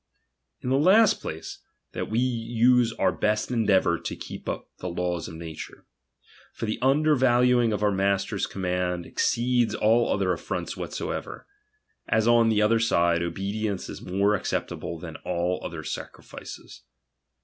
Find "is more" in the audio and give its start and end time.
13.89-14.33